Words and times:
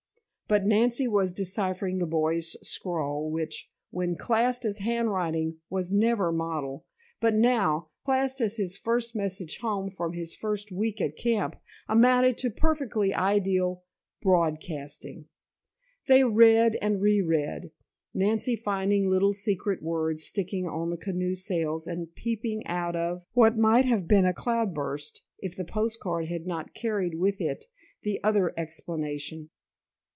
But 0.47 0.65
Nancy 0.65 1.07
was 1.07 1.31
deciphering 1.31 1.99
the 1.99 2.05
boy's 2.05 2.57
scrawl 2.69 3.29
which, 3.31 3.71
when 3.89 4.17
classed 4.17 4.65
as 4.65 4.79
handwriting, 4.79 5.59
was 5.69 5.93
never 5.93 6.29
model, 6.29 6.85
but 7.21 7.33
now, 7.33 7.87
classed 8.03 8.41
as 8.41 8.57
his 8.57 8.75
first 8.75 9.15
message 9.15 9.59
home 9.59 9.89
from 9.89 10.11
his 10.11 10.35
first 10.35 10.69
week 10.69 10.99
at 10.99 11.15
camp, 11.15 11.55
amounted 11.87 12.37
to 12.39 12.49
perfectly 12.49 13.13
ideal 13.13 13.85
"broad 14.21 14.59
casting." 14.59 15.29
They 16.09 16.25
read 16.25 16.77
and 16.81 16.99
re 17.01 17.21
read, 17.21 17.71
Nancy 18.13 18.57
finding 18.57 19.09
little 19.09 19.31
secret 19.33 19.81
words 19.81 20.25
sticking 20.25 20.67
on 20.67 20.89
the 20.89 20.97
canoe 20.97 21.33
sails 21.33 21.87
and 21.87 22.13
peeping 22.13 22.67
out 22.67 22.97
of, 22.97 23.25
what 23.31 23.57
might 23.57 23.85
have 23.85 24.05
been 24.05 24.25
a 24.25 24.33
cloudburst, 24.33 25.23
if 25.39 25.55
the 25.55 25.63
postcard 25.63 26.25
had 26.25 26.45
not 26.45 26.73
carried 26.73 27.15
with 27.15 27.39
it 27.39 27.67
the 28.03 28.21
other 28.21 28.51
explanation. 28.57 29.49